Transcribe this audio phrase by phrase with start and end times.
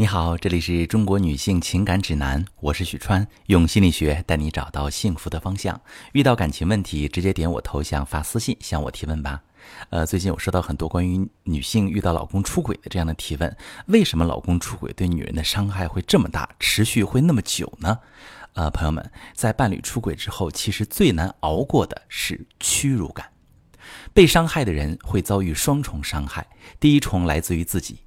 [0.00, 5.80] 你好，这里是中国女性情感指南，我是许川，用心理学带你找到幸福的方向。
[6.12, 9.42] 遇到感情问题，直接点我头像发私信向我提问吧。
[9.90, 13.56] 呃，最近我收到很多关于女性遇到老公出轨的这样的提问，
[13.86, 17.98] 为什么老公出轨对女人的伤害会这么大，持续会那么久呢？
[18.52, 23.28] 呃，朋友们，在伴侣出轨之后，其实最难熬过的是屈辱感。
[24.14, 26.46] 被伤害的人会遭遇双重伤害，
[26.78, 27.98] 第一重来自于自己。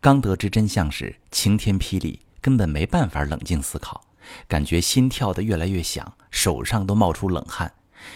[0.00, 4.02] 刚得知真相时，晴天霹雳，根本没办法冷静思考，
[4.48, 7.72] 感觉心跳得越来越响，手上都冒出冷汗。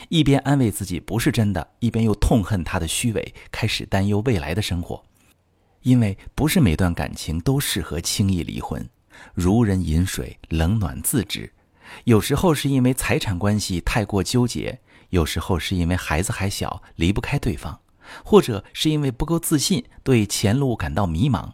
[0.09, 5.05] 一边安慰自己不是真的，一边又痛恨他的虚伪，开始担忧未来的生活。
[5.83, 8.89] 因为不是每段感情都适合轻易离婚，
[9.35, 11.53] 如人饮水，冷暖自知。
[12.05, 17.79] 有时候是因为财产关系太过纠结，有时候是因为孩子还小离不开对方，
[18.23, 21.53] 或者是因为不够自信，对前路感到迷茫。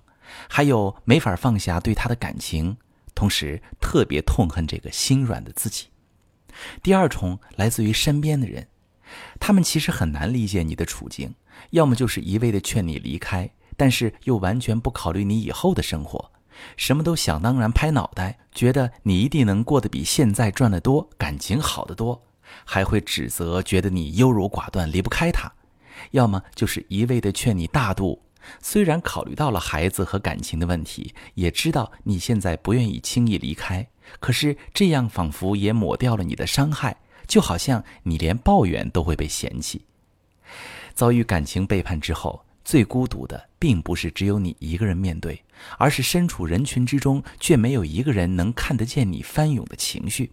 [0.49, 2.77] 还有没法放下对他的感情，
[3.15, 5.87] 同时特别痛恨这个心软的自己。
[6.83, 8.69] 第二重来自于身边的人，
[9.41, 11.35] 他们其实很难理解你的处境，
[11.71, 16.31] 要么就是一味的劝你离开，但是又完全不考虑你以后的生活，
[16.77, 22.23] 什么都想当然拍脑袋，觉得你一定能过得比现在赚得多，感情好得多，
[22.65, 25.51] 还会指责，觉得你优柔寡断，离不开他；
[26.13, 28.23] 要么就是一味的劝你大度。
[28.61, 33.87] 虽然考虑到了孩子和感情的问题，也知道你现在不愿意轻易离开，
[34.19, 39.85] 可是这样仿佛也抹掉了你的伤害，就好像你连抱怨都会被嫌弃。
[40.95, 45.45] 遭遇感情背叛之后，最孤独的并不是只有你一个人面对，
[45.77, 50.33] 而是身处人群之中却没有一个人能看得见你翻涌的情绪。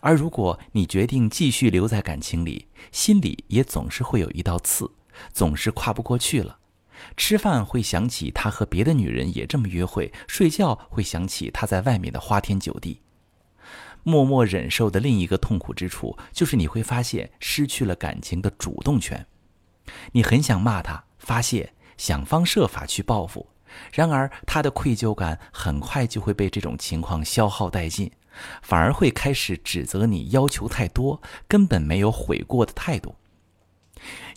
[0.00, 4.90] 而如果你决定继续留在感情里，心里也总是会有一道刺，
[5.32, 6.58] 总是跨不过去了。
[7.16, 13.00] 吃饭会想起他和别的女人也这么约会，睡觉会想起他在外面的花天酒地。
[14.02, 19.26] 默默忍受的另一个痛苦之处，就是你会发现失去了感情的主动权。
[20.12, 23.48] 你很想骂他发泄，想方设法去报复，
[23.92, 28.10] 然而他的愧疚感很快就会被这种情况消耗殆尽，
[28.62, 33.16] 反而会开始指责你要求太多，根本没有悔过的态度。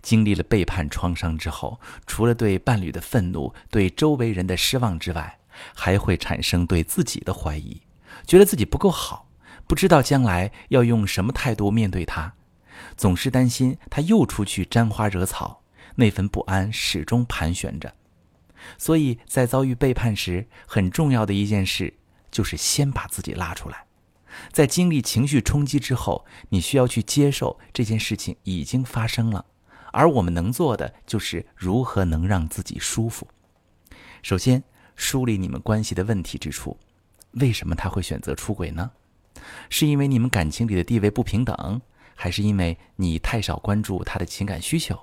[0.02, 5.40] 经历了背叛创伤之后，除了对伴侣的愤怒、对周围人的失望之外，
[5.76, 7.82] 还会产生对自己的怀疑，
[8.26, 9.30] 觉得自己不够好，
[9.68, 12.34] 不知道将来要用什么态度面对他，
[12.98, 15.62] 总是担心他又出去沾花惹草，
[15.96, 17.94] 那份不安始终盘旋着。
[18.78, 21.94] 所以在遭遇背叛时，很重要的一件事
[22.32, 23.86] 就是先把自己拉出来，
[24.52, 29.46] 在经历情绪冲击之后，你需要去接受这件事情已经发生了。
[29.92, 33.28] 而我们能做的就是如何能让自己舒服。
[34.22, 34.64] 首先，
[34.96, 36.78] 梳理你们关系的问题之处。
[37.32, 38.92] 为什么他会选择出轨呢？
[39.70, 41.82] 是因为你们感情里的地位不平等，
[42.16, 44.98] 还是因为你太少关注他的情感需求？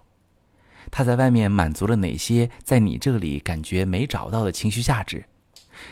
[0.91, 5.25] 他在外面满足了哪些在你这里感觉没找到的情绪价值？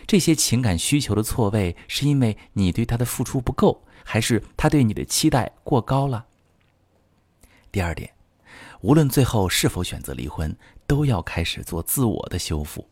[0.07, 6.27] 这些情感需求的错位，是因为你对他的付出不够，还是他对你的期待过高了？
[7.71, 8.11] 第二点。
[8.83, 12.89] 无论最后是否选择离婚，都要开始做自我的修复。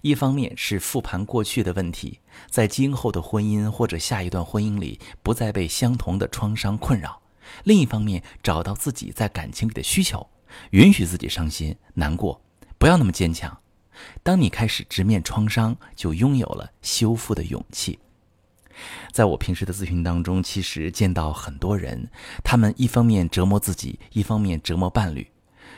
[0.00, 2.20] 一方面是复盘过去的问题，
[2.50, 7.20] 在今后的婚姻或者下一段婚姻里不再被相同的创伤困扰；
[7.64, 10.28] 另一方面，找到自己在感情里的需求，
[10.70, 12.40] 允许自己伤心难过，
[12.78, 13.58] 不要那么坚强。
[14.22, 17.98] 当你开始直面创伤，就拥有了修复的勇气。
[19.10, 22.08] 在我平时的咨询当中，其实见到很多人，
[22.44, 25.26] 他们一方面折磨自己，一方面折磨伴侣，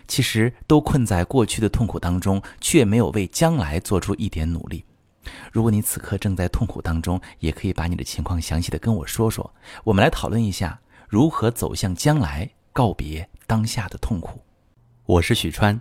[0.09, 4.85] 其实都困在过去的痛苦当中，却没有为将来做出一点努力。
[5.53, 14.43] 如果你此刻正在痛苦当中，也可以把你的情况详细的跟我说说，我们来讨论一下如何走向将来，告别当下的痛苦。
[15.05, 15.81] 我是许川，